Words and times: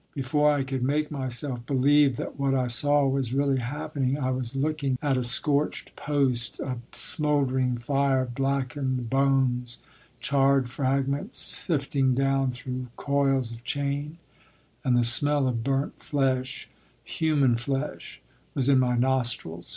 Before 0.15 0.51
I 0.51 0.63
could 0.63 0.81
make 0.81 1.11
myself 1.11 1.63
believe 1.67 2.17
that 2.17 2.39
what 2.39 2.55
I 2.55 2.65
saw 2.65 3.07
was 3.07 3.35
really 3.35 3.59
happening, 3.59 4.17
I 4.17 4.31
was 4.31 4.55
looking 4.55 4.97
at 4.99 5.15
a 5.15 5.23
scorched 5.23 5.95
post, 5.95 6.59
a 6.59 6.77
smoldering 6.91 7.77
fire, 7.77 8.25
blackened 8.25 9.11
bones, 9.11 9.77
charred 10.19 10.71
fragments 10.71 11.37
sifting 11.37 12.15
down 12.15 12.49
through 12.49 12.87
coils 12.97 13.51
of 13.51 13.63
chain; 13.63 14.17
and 14.83 14.97
the 14.97 15.03
smell 15.03 15.47
of 15.47 15.63
burnt 15.63 16.01
flesh 16.01 16.67
human 17.03 17.55
flesh 17.55 18.23
was 18.55 18.67
in 18.69 18.79
my 18.79 18.95
nostrils. 18.97 19.69